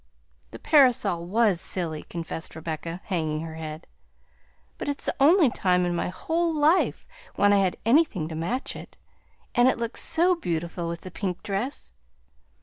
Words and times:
"The 0.49 0.57
parasol 0.57 1.27
WAS 1.27 1.61
silly," 1.61 2.01
confessed 2.01 2.55
Rebecca, 2.55 3.01
hanging 3.03 3.41
her 3.41 3.53
head; 3.53 3.85
"but 4.79 4.89
it's 4.89 5.05
the 5.05 5.13
only 5.19 5.51
time 5.51 5.85
in 5.85 5.95
my 5.95 6.09
whole 6.09 6.55
life 6.55 7.05
when 7.35 7.53
I 7.53 7.57
had 7.57 7.77
anything 7.85 8.27
to 8.29 8.33
match 8.33 8.75
it, 8.75 8.97
and 9.53 9.67
it 9.67 9.77
looked 9.77 9.99
so 9.99 10.33
beautiful 10.33 10.87
with 10.89 11.01
the 11.01 11.11
pink 11.11 11.43
dress! 11.43 11.93